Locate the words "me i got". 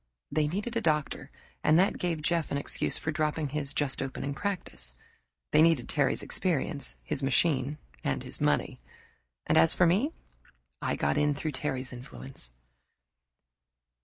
9.85-11.19